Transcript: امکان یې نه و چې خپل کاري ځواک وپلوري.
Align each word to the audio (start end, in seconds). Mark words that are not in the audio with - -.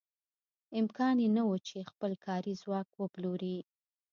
امکان 0.79 1.15
یې 1.23 1.29
نه 1.37 1.43
و 1.49 1.51
چې 1.67 1.87
خپل 1.91 2.11
کاري 2.25 2.53
ځواک 2.61 2.87
وپلوري. 3.01 3.57